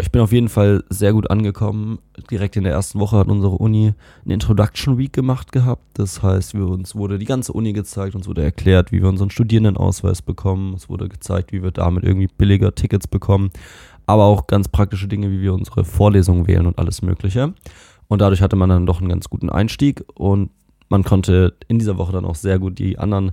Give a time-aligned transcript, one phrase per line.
[0.00, 1.98] Ich bin auf jeden Fall sehr gut angekommen.
[2.30, 3.92] Direkt in der ersten Woche hat unsere Uni
[4.24, 5.82] eine Introduction Week gemacht gehabt.
[5.94, 9.30] Das heißt, wir, uns wurde die ganze Uni gezeigt, uns wurde erklärt, wie wir unseren
[9.30, 10.74] Studierendenausweis bekommen.
[10.74, 13.50] Es wurde gezeigt, wie wir damit irgendwie billiger Tickets bekommen.
[14.06, 17.52] Aber auch ganz praktische Dinge, wie wir unsere Vorlesungen wählen und alles Mögliche.
[18.08, 20.50] Und dadurch hatte man dann doch einen ganz guten Einstieg und
[20.88, 23.32] man konnte in dieser Woche dann auch sehr gut die anderen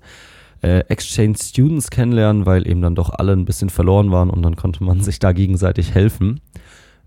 [0.62, 4.56] äh, Exchange Students kennenlernen, weil eben dann doch alle ein bisschen verloren waren und dann
[4.56, 6.40] konnte man sich da gegenseitig helfen.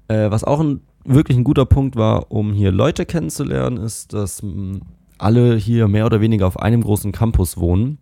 [0.09, 4.43] Äh, was auch ein wirklich ein guter Punkt war, um hier Leute kennenzulernen, ist, dass
[4.43, 4.81] mh,
[5.19, 7.99] alle hier mehr oder weniger auf einem großen Campus wohnen.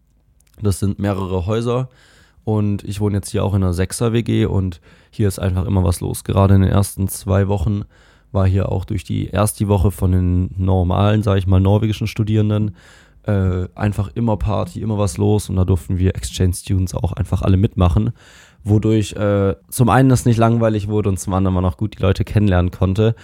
[0.60, 1.88] Das sind mehrere Häuser
[2.44, 4.80] und ich wohne jetzt hier auch in einer Sechser-WG und
[5.10, 6.24] hier ist einfach immer was los.
[6.24, 7.82] Gerade in den ersten zwei Wochen
[8.32, 12.74] war hier auch durch die erste Woche von den normalen, sage ich mal, norwegischen Studierenden
[13.24, 17.42] äh, einfach immer Party, immer was los und da durften wir Exchange Students auch einfach
[17.42, 18.12] alle mitmachen,
[18.64, 22.02] wodurch äh, zum einen das nicht langweilig wurde und zum anderen man auch gut die
[22.02, 23.14] Leute kennenlernen konnte.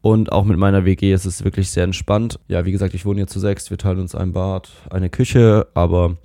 [0.00, 2.38] Und auch mit meiner WG ist es wirklich sehr entspannt.
[2.46, 5.66] Ja, wie gesagt, ich wohne hier zu sechs, wir teilen uns ein Bad, eine Küche,
[5.72, 6.16] aber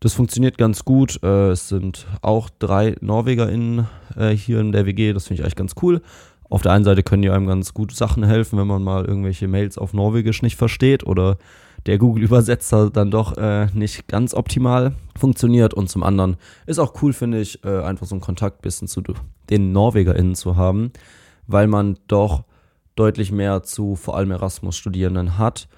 [0.00, 1.22] das funktioniert ganz gut.
[1.22, 5.56] Äh, es sind auch drei NorwegerInnen äh, hier in der WG, das finde ich eigentlich
[5.56, 6.00] ganz cool.
[6.48, 9.48] Auf der einen Seite können die einem ganz gut Sachen helfen, wenn man mal irgendwelche
[9.48, 11.36] Mails auf Norwegisch nicht versteht oder
[11.86, 15.74] der Google-Übersetzer dann doch äh, nicht ganz optimal funktioniert.
[15.74, 19.02] Und zum anderen ist auch cool, finde ich, äh, einfach so einen Kontakt bisschen zu
[19.50, 20.92] den NorwegerInnen zu haben,
[21.46, 22.44] weil man doch
[22.96, 25.68] deutlich mehr zu vor allem Erasmus-Studierenden hat.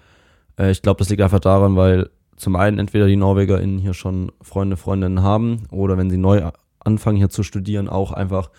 [0.59, 4.31] Äh, ich glaube, das liegt einfach daran, weil zum einen entweder die NorwegerInnen hier schon
[4.43, 8.51] Freunde, Freundinnen haben oder wenn sie neu anfangen hier zu studieren, auch einfach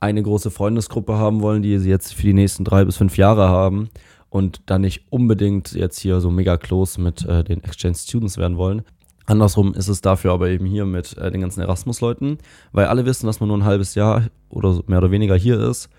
[0.00, 3.48] eine große Freundesgruppe haben wollen, die sie jetzt für die nächsten drei bis fünf Jahre
[3.48, 3.90] haben
[4.32, 8.56] und dann nicht unbedingt jetzt hier so mega close mit äh, den Exchange Students werden
[8.56, 8.80] wollen.
[9.26, 12.38] Andersrum ist es dafür aber eben hier mit äh, den ganzen Erasmus-Leuten,
[12.72, 15.90] weil alle wissen, dass man nur ein halbes Jahr oder mehr oder weniger hier ist,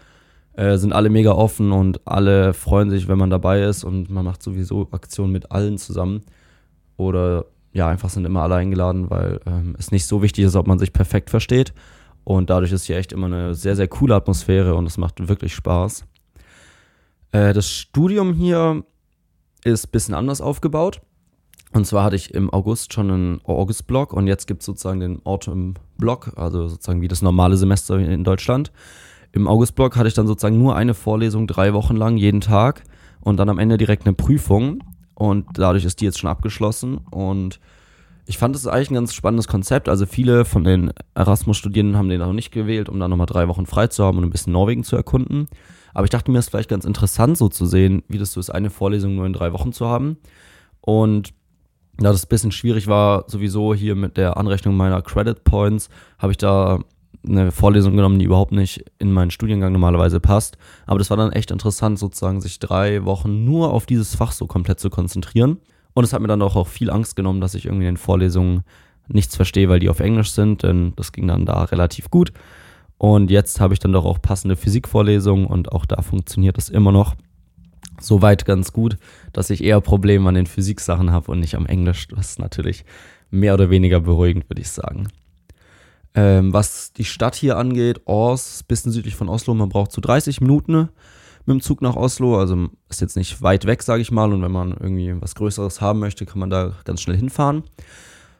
[0.53, 4.25] äh, sind alle mega offen und alle freuen sich, wenn man dabei ist und man
[4.25, 6.21] macht sowieso Aktionen mit allen zusammen.
[6.97, 10.65] Oder ja, einfach sind immer alle eingeladen, weil ähm, es nicht so wichtig ist, ob
[10.65, 11.71] man sich perfekt versteht.
[12.23, 15.53] Und dadurch ist hier echt immer eine sehr, sehr coole Atmosphäre und es macht wirklich
[15.53, 16.05] Spaß.
[17.33, 18.85] Äh, das Studium hier
[19.65, 21.01] ist ein bisschen anders aufgebaut.
[21.73, 25.25] Und zwar hatte ich im August schon einen August-Block und jetzt gibt es sozusagen den
[25.25, 28.71] Autumn-Block, also sozusagen wie das normale Semester in Deutschland.
[29.31, 32.83] Im August-Block hatte ich dann sozusagen nur eine Vorlesung drei Wochen lang, jeden Tag
[33.21, 34.83] und dann am Ende direkt eine Prüfung.
[35.15, 36.99] Und dadurch ist die jetzt schon abgeschlossen.
[37.09, 37.59] Und
[38.25, 39.89] ich fand es eigentlich ein ganz spannendes Konzept.
[39.89, 43.65] Also viele von den Erasmus-Studierenden haben den auch nicht gewählt, um dann nochmal drei Wochen
[43.65, 45.47] frei zu haben und ein bisschen Norwegen zu erkunden.
[45.93, 48.39] Aber ich dachte mir, es ist vielleicht ganz interessant so zu sehen, wie das so
[48.39, 50.17] ist, eine Vorlesung nur in drei Wochen zu haben.
[50.81, 51.33] Und
[51.97, 56.31] da das ein bisschen schwierig war, sowieso hier mit der Anrechnung meiner Credit Points, habe
[56.31, 56.79] ich da
[57.25, 60.57] eine Vorlesung genommen, die überhaupt nicht in meinen Studiengang normalerweise passt.
[60.85, 64.47] Aber das war dann echt interessant, sozusagen sich drei Wochen nur auf dieses Fach so
[64.47, 65.57] komplett zu konzentrieren.
[65.93, 67.97] Und es hat mir dann auch, auch viel Angst genommen, dass ich irgendwie in den
[67.97, 68.63] Vorlesungen
[69.07, 72.31] nichts verstehe, weil die auf Englisch sind, denn das ging dann da relativ gut.
[72.97, 76.91] Und jetzt habe ich dann doch auch passende Physikvorlesungen und auch da funktioniert es immer
[76.91, 77.15] noch
[77.99, 78.97] soweit ganz gut,
[79.33, 82.07] dass ich eher Probleme an den Physiksachen habe und nicht am Englisch.
[82.07, 82.85] Das ist natürlich
[83.29, 85.07] mehr oder weniger beruhigend, würde ich sagen.
[86.15, 90.41] Ähm, was die Stadt hier angeht, Ors, bisschen südlich von Oslo, man braucht so 30
[90.41, 90.89] Minuten
[91.45, 92.39] mit dem Zug nach Oslo.
[92.39, 94.31] Also ist jetzt nicht weit weg, sage ich mal.
[94.31, 97.63] Und wenn man irgendwie was Größeres haben möchte, kann man da ganz schnell hinfahren.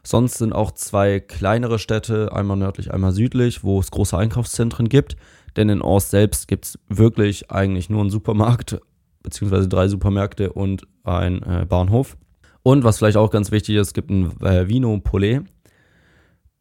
[0.02, 5.16] Sonst sind auch zwei kleinere Städte, einmal nördlich, einmal südlich, wo es große Einkaufszentren gibt.
[5.56, 8.80] Denn in Ors selbst gibt es wirklich eigentlich nur einen Supermarkt,
[9.22, 12.16] beziehungsweise drei Supermärkte und ein äh, Bahnhof.
[12.62, 15.44] Und was vielleicht auch ganz wichtig ist, es gibt ein äh, Vino Polé.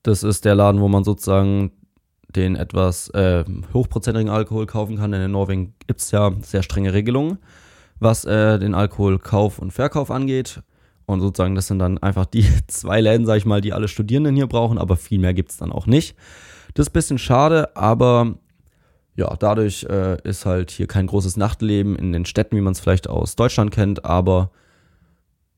[0.03, 1.71] Das ist der Laden, wo man sozusagen
[2.35, 5.11] den etwas äh, hochprozentigen Alkohol kaufen kann.
[5.11, 7.37] Denn in Norwegen gibt es ja sehr strenge Regelungen,
[7.99, 10.61] was äh, den Alkoholkauf und Verkauf angeht.
[11.05, 14.35] Und sozusagen, das sind dann einfach die zwei Läden, sag ich mal, die alle Studierenden
[14.35, 16.15] hier brauchen, aber viel mehr gibt es dann auch nicht.
[16.73, 18.35] Das ist ein bisschen schade, aber
[19.15, 22.79] ja, dadurch äh, ist halt hier kein großes Nachtleben in den Städten, wie man es
[22.79, 24.49] vielleicht aus Deutschland kennt, aber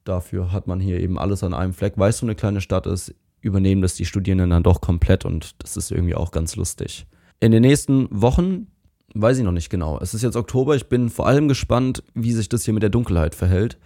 [0.04, 1.94] dafür hat man hier eben alles an einem Fleck.
[1.98, 3.14] Weil es so eine kleine Stadt ist,
[3.46, 7.06] übernehmen das die Studierenden dann doch komplett und das ist irgendwie auch ganz lustig.
[7.40, 8.68] In den nächsten Wochen
[9.14, 10.00] weiß ich noch nicht genau.
[10.02, 12.90] Es ist jetzt Oktober, ich bin vor allem gespannt, wie sich das hier mit der
[12.90, 13.78] Dunkelheit verhält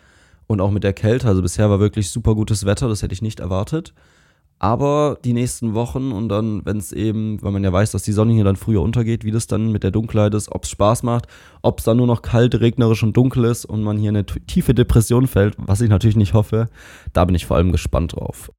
[0.48, 1.28] und auch mit der Kälte.
[1.28, 3.94] Also bisher war wirklich super gutes Wetter, das hätte ich nicht erwartet.
[4.62, 8.12] Aber die nächsten Wochen und dann, wenn es eben, weil man ja weiß, dass die
[8.12, 11.04] Sonne hier dann früher untergeht, wie das dann mit der Dunkelheit ist, ob es Spaß
[11.04, 11.28] macht,
[11.62, 14.74] ob es dann nur noch kalt, regnerisch und dunkel ist und man hier eine tiefe
[14.74, 16.68] Depression fällt, was ich natürlich nicht hoffe,
[17.14, 18.52] da bin ich vor allem gespannt drauf.